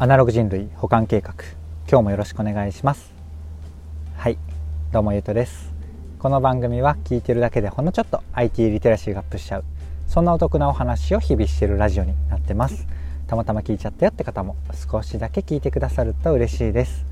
[0.00, 1.34] アナログ人類保管計画。
[1.90, 3.12] 今日もよろしくお願いします。
[4.16, 4.38] はい。
[4.92, 5.72] どうもゆうとです。
[6.20, 9.64] この番組は聞いてるだけでほんのちょっと IT リテラシーがアップしちゃう。
[10.06, 12.86] そんなお得なお話を日々してるラジオになってます。
[13.26, 14.54] たまたま聞いちゃったよって方も
[14.88, 17.04] 少しだけ聞いてくださると嬉しいです。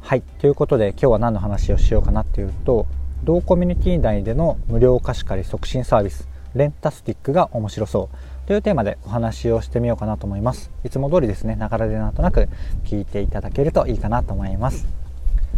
[0.00, 0.22] はい。
[0.22, 2.86] ということで今日は何の話をしようかなっていうと
[3.22, 8.37] 同コミュニティ内での無料貸し借り促進サービスレンタスティックが面白そう。
[8.48, 10.70] というテーマでお話をしてみようかなと思います。
[10.82, 12.48] いつも通りですね、ながらでなんとなく
[12.86, 14.86] 聞いていただけるといいかなと思います。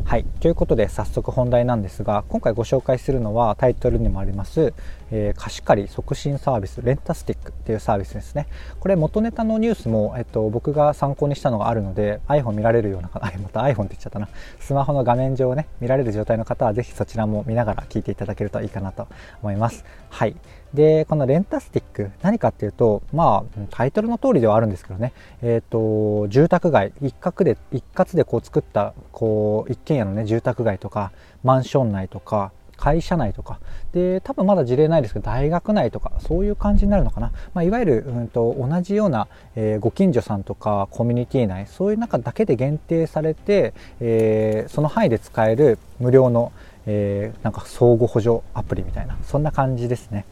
[0.05, 0.25] はい。
[0.41, 4.75] ということで早速本題なんですが、今回ご紹介するのはタイトルにもあります、
[5.13, 8.49] えー、貸し借り促進サービス、レンタスティックっていうサービスですね。
[8.81, 14.29] これ元ネタのニュースも、えっと、僕が参考にしたのがあるので、iPhone 見られるような、あ、 また iPhone って言っちゃったな。
[14.59, 19.07] スマホの画面上をね、見られる状態の方はぜひそちらも見ながら聞いていただけるといいかなと
[19.43, 19.85] 思います。
[20.09, 20.35] はい。
[20.75, 25.13] で、このレンタスティック、何かっていうと、まあ、タイトルの通りではあるんですけどね、
[25.43, 33.61] えっ、ー、と、住宅街、一角で、一括でこう作った、こう、一軒家のね、住宅街とか、マンション内とか、会社内とか、
[33.93, 37.31] で、多分まだ事例ないですけど、大学内とか、そういう感じになるのかな。
[37.53, 46.53] まあ、いわゆる、うんと、同じような、えー、ご近所さんとか、コミュニティ内、そういう中だけで限定されて、えー、その範囲で使える無料の、
[46.87, 50.25] えー、なんか相互補助アプリみたいな、そんな感じですね。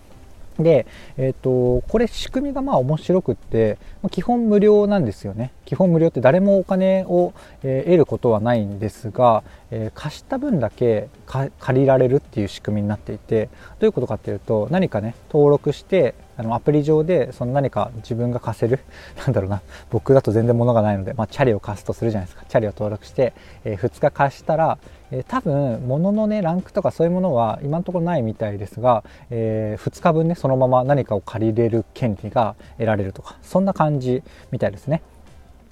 [0.59, 3.78] で、えっ、ー、と、これ仕組みがまあ面白くって、
[4.11, 5.53] 基本無料なんですよね。
[5.65, 13.50] 基本無料って誰もお金を、えー、得ることはないんですが、えー、貸した分だけ借りられるっていう仕組みになっていて、ど
[13.83, 18.78] ういうことかっていうと、何かね、登録して、あのアプリ上でその何か自分が貸せる、
[19.19, 22.44] なんだろうな、僕だと全然物がないので、まあ、チャリを貸すとするじゃないですか。
[22.48, 24.78] チャリを登録して、えー、2日貸したら、
[25.11, 35.03] えー、多分物のねランクとかそういうものは今のところないみたいですが、えー、2日分ねそのまま何かを借りれる権利が得られるとかそんな感じみたいですね。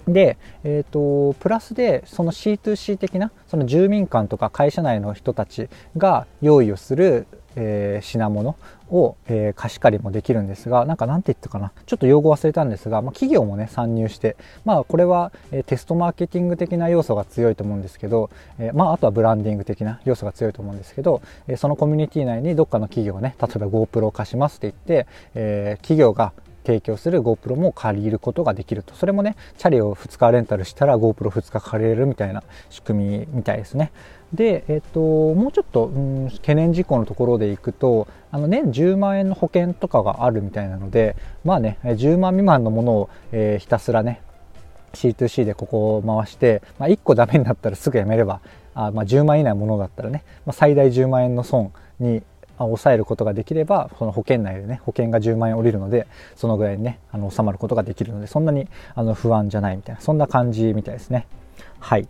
[0.08, 8.56] で、えーと、プラスでその C2C 的なその住民間とか会社内の人たちが用意をする、えー、品物
[8.90, 11.72] を、えー、貸し借りもできるんですがなんかなんて言ったかな。
[11.86, 26.32] ちょっと用語忘れたんですが、まあ、企業もね参入してまあこれは、えー、テストマーケティング的な要素が強いと思うんですけど、えまああとはブランディング的な要素が強いと思うんですけど、えそのコミュニティ内にどっかの企業ね例えば GoPro を貸しますって言って、え企業が
[26.66, 28.94] 提供する GoPro も借りることができると。
[28.94, 33.92] それもね、チャリを2日レンタルしたら GoPro2 日借りれるみたいな仕組みみたいですね。
[34.32, 44.20] で、えっ、と、もうちょっと、うん、懸念事項のところでいくと、あの年10万円の保険とかがあるみたいなので、まあね、10万未満のものを、えー、ひたすらね、
[44.94, 48.40] C2C でここを回して、まあ、1個ダメになったらすぐやめれば、
[48.74, 52.22] あまあ、10万以内のものだったらね、まあ、最大10万円の損に
[52.64, 61.26] 抑えることができれば、その保険内でね、保険が10万円降りるので、そのぐらいにね、あの、収まることができるので、そんなに、あの、不安じゃないみたいな、そんな感じみたいですね。
[61.80, 62.08] はい。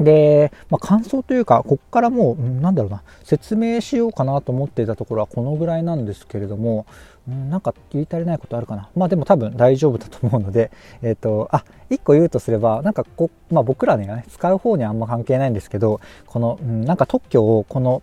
[0.00, 6.86] で、まあ、感想というか、こっからもう、なんだろうな、説明しようかなと思っていたところはこのぐらいなんですけれども、
[7.30, 8.88] んなんか言い足りないことあるかな。
[8.96, 10.70] まあでも多分大丈夫だと思うので、
[11.02, 18.02] えっ、ー、と、あ、一個言うとすれば、なんかこ、まあ僕らね、使う方にはあんま関係ないんですけど、この、んなんか特許をこの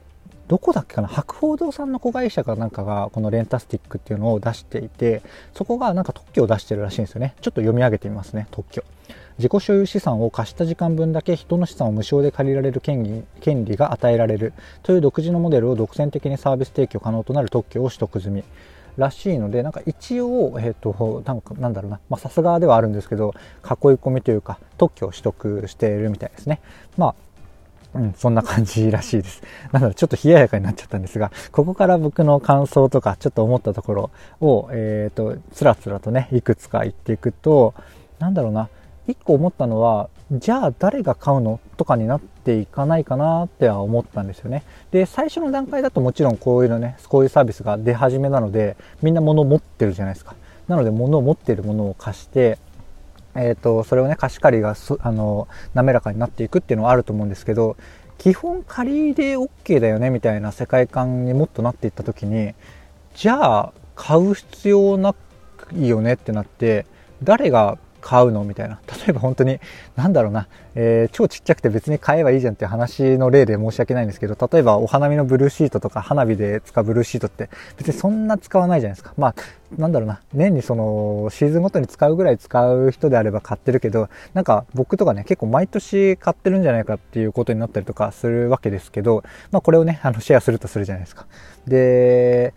[0.52, 5.22] どこだっけかな博報堂さんの子会社かなんかがこのレンタスティックっていうのを出していて
[5.54, 7.36] そこがなんか特許を出してるらしいんですよね。
[7.40, 8.84] ちょっと読み上げてみますね特許。
[9.38, 14.52] 自己所有資産を貸した時間分だけ人の資産を無償で借りられる権利権利が与えられる
[14.84, 18.44] という独自のモデルを独占的にサービス提供可能となる特許を取得済み
[18.98, 22.18] らしいのでなんか一応、えーと、なんかなんだろうな。
[22.18, 23.34] さすがではあるんですけど
[23.64, 26.60] 囲い込みというか特許を取得しているみたいですね。
[26.98, 27.31] まあ
[27.94, 29.42] うん、そんな感じらしいです。
[29.72, 34.10] なのでちょっと冷ややかになっちゃったんですが、ここから僕の感想とかちょっと思ったところ
[34.40, 37.74] を、えっ、ー、と、つらつらとね、いくつか言っていくと、
[38.20, 38.70] なんだろうな、
[39.08, 44.64] 一個思ったのは、じゃあ誰が買うのとかになっていかないかなっては思ったんですよね。
[44.92, 50.36] で、最初の段階だともちろんこういうのね、こういうサービスが出始めなので、みんな物を持ってるじゃないですか。
[50.70, 52.58] なので物を持ってるものを貸して、
[53.36, 57.78] えーと、それをね貸し借りがあの滑らかになっていくっていうのはあると思うんですけど
[58.18, 62.54] 基本借りで OK だよねみたいな世界観にもっとなっていった時に
[63.16, 65.16] じゃあ買う必要な
[65.74, 66.86] いよねってなって
[67.24, 68.44] 誰が買うの？
[68.44, 68.80] みたいな。
[68.88, 69.60] 例えば本当に、
[69.96, 79.14] なんだろうな、えー、超ちっちゃくて別に買えばいいじゃんっていう話の例で申し訳ないんですけど、例えばお花見のブルーシートとか花火で使うブルーシートって別にそんな使わないじゃないですか。
[79.18, 79.36] まあ、
[79.78, 91.26] なんだろうな、年にそのシーズンごとに使うぐらい使う人であれば買ってるけど、なんか僕とかね、結構毎年買ってるんじゃないかっていうことになったりとかするわけですけど、まあこれをね、あのシェアするとするじゃないですか。
[91.68, 92.54] で、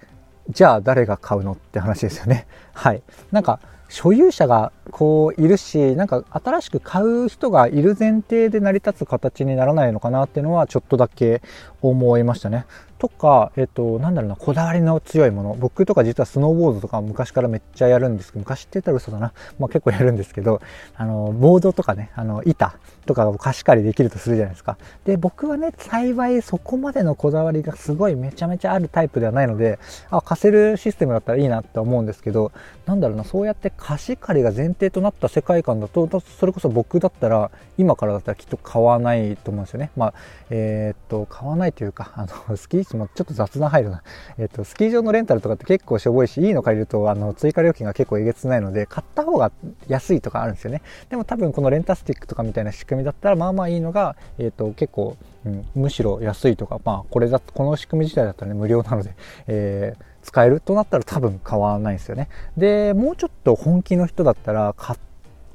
[0.50, 2.46] じゃあ誰が買うのって話ですよね。
[2.74, 3.02] はい。
[3.32, 11.42] なんか、所有者がこういるしなんか新しく買う人がいる前提で成り立つ形にならないのかなっていうのはちょっとだけ
[11.82, 12.66] 思いましたね。
[13.04, 15.54] とか、えっと、なんだろうな、こだわりの強いもの。
[15.60, 19.34] 僕とか実はスノーボードとか昔からめっちゃやるんですけど、昔って言ったら嘘だな。
[19.58, 20.62] まあ結構やるんですけど、
[20.96, 24.78] あの、ボードとかね、あの、板とかを貸し借りできるとするじゃないですか。
[25.04, 29.78] で、僕はね、幸いそこまでのこだわりがすごいめちゃめちゃあるタイプではないので、
[30.08, 32.52] あ、貸せるシステムだったらいいなって思うんですけど、
[32.86, 39.90] なんだろうな、そうやって貸し借りが前提となった世界観だと、それこそ僕だったら、今からだったらきっと買わないと思うんですよね。
[39.96, 40.14] まあ、
[40.50, 44.02] えー、っと、買わないというか、あの、スキーちょっと雑談入るな。
[44.38, 49.52] えっと、スキー場のレンタルとかって結構しょぼいし、いいの借りると、あの、追加料金が結構えげつないので、買った方が
[49.88, 50.82] 安いとかあるんですよね。
[51.10, 59.14] でも多分このレンタスティックとかみたいな仕組みだったら、まあまあいいのが、えっと、結構、うん、むしろ安いとか、まあ、これだこの仕組み自体だったらね、無料なので、
[59.46, 62.28] えー、使えるとなったら多分買わないんですよね。
[62.56, 64.96] で、もうちょっと本気の人だったら買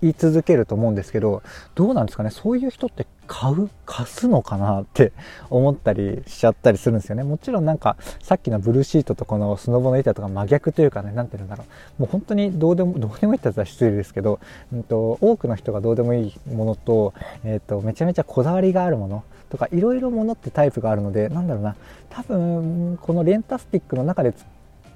[0.01, 1.41] 言い続けると思うんですけど、
[1.75, 5.11] どうなんですかね、そういう人って買う貸すのかなって
[5.49, 7.23] 思ったりしちゃったりするんですよね。
[7.23, 11.65] もちろんなんかさっきのブルーシートとこのスノボの板とか真逆というかね何て言うんだろ
[11.99, 12.01] う。
[12.01, 14.39] もう本当にどうでもどうでもいいってやつは失礼ですけど、
[14.73, 17.13] うんと、多くの人がどうでもいいものと,、
[17.43, 21.75] えーと、めちゃめちゃこだわりがあるものとかいろいろものってタイプがあるのでなんだろうな。
[22.09, 24.33] 多分このレンタスティックの中で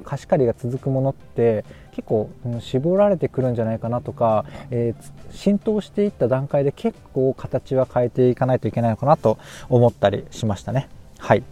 [0.04, 9.38] 貸し借りが続くものって結構、うん、絞られてくるんじゃないかなとか、えー、浸透していった段階で結構形は変えていかないといけないのかなと
[9.69, 10.90] 思ったりしましたね。
[11.19, 11.44] はい。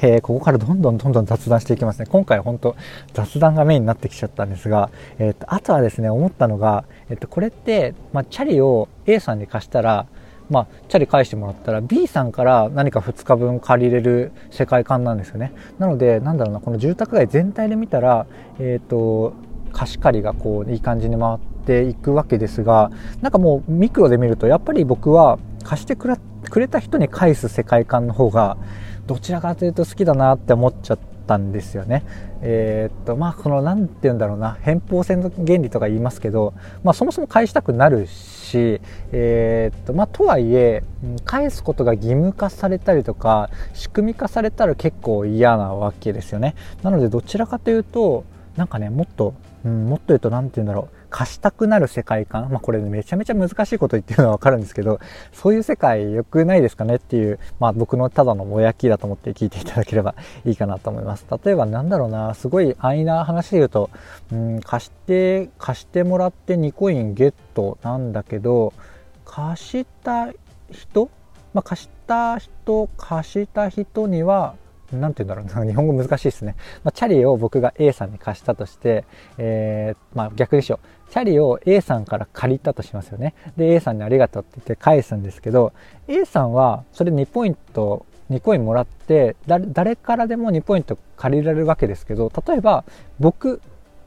[0.00, 2.06] え、ここからどんどんどんどん雑談していきますね。
[2.06, 2.76] 今回本当
[3.12, 10.06] 雑談がメインになってきちゃったんですが、えーと、あとはですね、思ったのが、えーと、これって、まあ、チャリを A さんに貸したら、
[10.50, 15.52] まあ、チャリ返してもらったら B さんから何か2日分借りれる世界観なんですよね。
[15.78, 18.26] なので、なんだろうな、この住宅街全体で見たら、
[18.58, 19.34] えっ、ー、と、
[19.72, 22.90] 貸し借りがこういい感じに回っていくわけですが
[23.20, 26.08] なんかもうミクロで見るとやっぱり僕は貸してく
[26.60, 28.56] れた人に返す世界観の方が
[29.06, 32.04] どちらかというと好きだなって思っちゃったんですよね。
[32.40, 38.80] えー、っとまあこの何て言うんだろうな偏方性の原理とか言いますけど、まあ、そもそも返したくなるし、
[39.12, 40.82] えー、っとまあ、とはいえ
[41.24, 46.54] 返すことが義務化されたりとか仕組み化されたら結構嫌なわけですよね。
[46.82, 48.24] なのでどちらかというと
[48.56, 49.34] なんかねもっと
[49.64, 50.96] うん、もっと言うと何て言うんだろう。
[51.08, 52.50] 貸したくなる世界観。
[52.50, 54.98] まあこれめちゃめちゃ難しいこと言ってるのはわかるんですけど
[55.32, 60.14] そういう世界良くないですかねっていうまあ僕のただのぼやきだと思って聞いていただければ
[60.44, 61.26] いいかなと思います。
[61.44, 63.90] 例えばなんだろうなすごい安易な話で言うと、
[64.32, 68.72] うん、貸して貸してもらって2コインゲットなんだけど
[69.24, 70.28] 貸した
[70.70, 71.08] 人？
[71.52, 74.54] まあ、貸した人貸した人には
[74.96, 76.56] なんて言うんだろうな、 日本語難しいですね。
[76.84, 79.04] まあ、チャリを僕が A さんに貸したとして、
[79.38, 81.10] えー、まあ逆でしょう。
[81.10, 83.34] チャリを A さんから借りたとしますよね。
[83.56, 85.72] で、A さんにありがとうって言って返すんですけど、
[86.08, 92.84] A さんはそれ2ポイント、2コインもらって、誰からでも2ポイント借りられるわけですけど、例えば
[93.20, 93.60] 僕、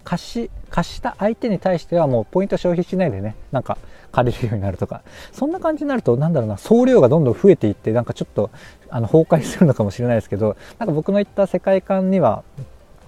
[0.03, 3.77] 貸し、貸した相手に対してはもうポイント消費しないでね、なんか
[4.15, 5.01] 借りるようになるとか、
[5.33, 8.50] そんな感じになると、なんだろうな、総量がどんどん増えていって、なんかちょっと、
[8.89, 12.44] あの、崩壊するのかもしれないですけど、なんか僕の言った世界観には、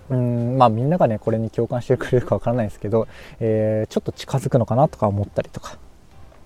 [0.10, 3.10] うんまあみんながねこれに共感してくれるかわからないですけど、
[3.42, 5.78] えー、ちょっと近づくのかなとか思ったりとか、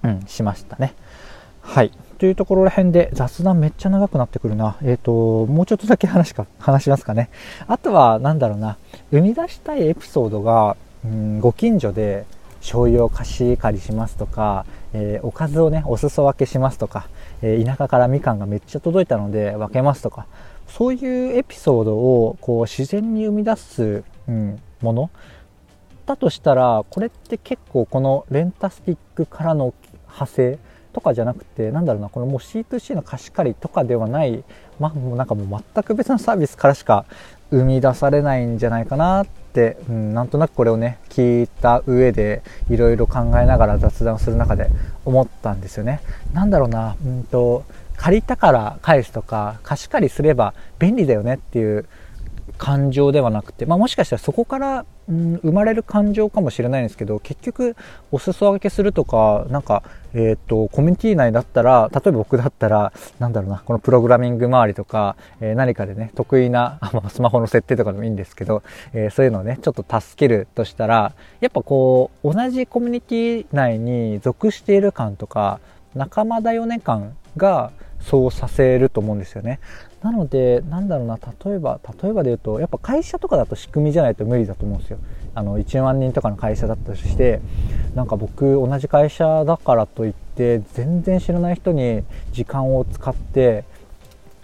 [0.04, 0.96] うん、しましたね。
[1.62, 4.78] はいというところら辺で雑談めっちゃ長くなってくるな。
[4.84, 7.32] えっ、ー、と、もうちょっとだけ話か、話しますかね。
[7.66, 8.78] あとは、なんだろうな、
[9.10, 12.28] 生み出したいエピソードが、うん、ご近所で
[12.62, 17.10] 醤油を貸し借りしますとか、えー、おかずをね、お裾分けしますとか、
[17.42, 20.28] えー、田舎からみかんがめっちゃ届いたので分けますとか、
[20.68, 25.10] そういうエピソードをこう自然に生み出す、うん、もの？
[26.06, 29.74] だとしたら、これって結構このレンタスティックからの
[30.08, 30.60] 派生、
[30.94, 34.44] とかじゃなくてなんだろうなこのもう C2C の貸し借りとかではない、
[34.78, 37.06] まあ、もうなんかもう全く別のサービスからしか
[37.50, 39.41] 生み出されないんじゃないかなって、
[39.90, 44.70] うん、なんとなくこれをね聞いた上でいろいろ考えながら雑談をする中で
[45.06, 46.02] 思ったんですよね。
[46.34, 47.66] なんだろうな、うんと
[47.98, 51.86] 借りたから返すとか貸し借りすれば便利だよねっていう
[52.62, 57.76] 感情ではなくて、まあ、もしかしたらそこから、うん、生まれる感情かもしれないんですけど結局
[58.12, 59.82] お裾分けするとかなんか、
[60.14, 68.62] えーと、コミュニティ内だったら例えば僕だったらなんだろうなこのプログラミング周りとか、えー、何かでね得意な、ま、スマホの設定とかでもいいんですけど、
[68.94, 75.60] えー、そういうのをねちょっと助けるとしたらやっぱこう同じコミュニティ内に属している感とか
[75.96, 79.60] 仲間だよね感がそうさせると思うんですよね。
[80.02, 84.98] なのでなんだろうな例えば例えばで言うとやっぱ会社とかだと仕組みじゃないと無理だと思うんですよ。
[85.34, 87.40] あの1万人とかの会社だったとして
[87.96, 92.04] なんか僕同じ会社だからといって全然知らない人に
[92.34, 93.64] 時間を使って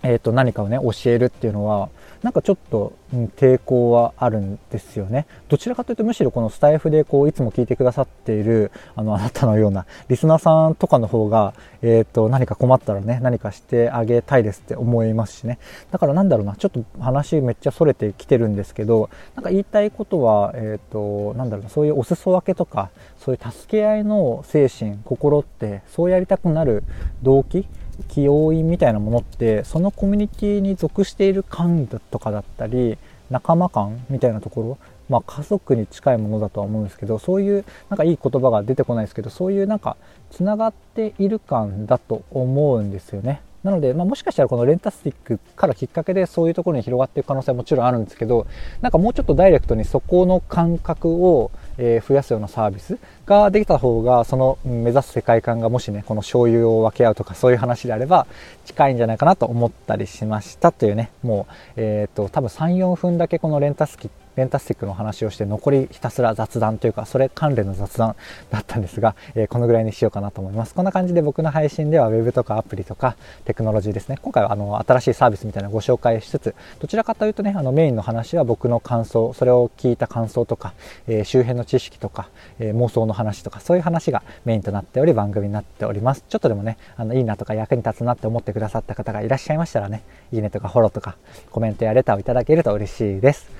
[0.07, 1.89] えー、と何かをね教えるっていうのは
[2.23, 2.93] なんかちょっと、
[3.37, 5.27] 抵抗はあるんですよね。
[5.47, 15.57] どちらかというとむしろこのスタイフでこういつも聞いてくださっているあのあなたのようなリスナーさんとかの方が、えー、と何か困ったらね何かしてあげたいですって思いますしね。
[15.89, 26.83] だからなんだろうなちょっと話めっちゃそれてきてるんですけどなんか言いたいことは、えー、となんだろうなそういうお裾分けとかそういう助け合いの精神心ってそうやりたくなる
[27.23, 27.67] 動機
[28.09, 32.97] 起用因みたいなものってそのコミュニティに属している感とかだったり
[33.29, 34.77] 仲間感みたいなところ
[35.09, 39.95] まあ、家族に近いものだとは思うんですけどそういうなんかいい言葉が出てこないですけどそういうなんか
[40.31, 43.41] つながっている感だと思うんですよね。
[43.63, 48.47] なので、まあ、もしかしたらこのレンタスティックからきっかけでそういうところに広がっていく可能性はもちろんあるんですけど
[48.81, 58.27] なんかもうちょっとダイレクトにそこの感覚をえ、増やすようなサービスができた方がその目指す世界観がもしねこの醤油を分け合うとかそういう話であれば
[58.65, 68.15] 近いんじゃないかなと思ったりしましたというねもう、えーと、多分34分だけこのレンタスキレンタスティックの話をして残りひたすら雑談というかそれ関連の雑談
[68.51, 70.73] だったんですが、えー、このぐらいにしようかなと思います。
[70.73, 74.17] こんな感じで僕の配信では Web とかアプリとかテクノロジーですね。
[74.21, 80.73] 今回はあの新しいサービスみたいなのをご紹介しつつどちらかというとねあのメインの話は僕の感想それを聞いた感想とか、
[81.07, 82.29] えー、周辺の知識とか、
[82.59, 86.23] えー、妄想の話とかそういう話がメインとなっており番組になっております。
[86.29, 91.17] ちょっとでもねあのいいなとか役に立つなって思ってくださった方がいらっしゃいましたらねいいねとかフォローとか
[91.51, 93.56] コメントやレターをいただけると嬉しいです。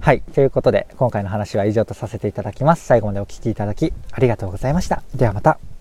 [0.00, 0.22] はい。
[0.22, 2.86] ということで、今回の話は以上とさせていただきます。
[2.86, 5.02] 最後までお聴きいただき、ありがとうございました。
[5.14, 5.79] ではまた。